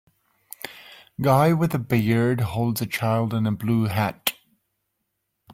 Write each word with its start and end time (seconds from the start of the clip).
Guy 1.21 1.53
with 1.53 1.75
a 1.75 1.77
beard 1.77 2.41
holds 2.41 2.81
a 2.81 2.87
child 2.87 3.35
in 3.35 3.45
a 3.45 3.51
blue 3.51 3.83
hat. 3.85 4.33